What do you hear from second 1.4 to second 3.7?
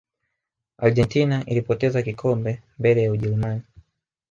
ilipoteza kikombe mbele ya ujerumani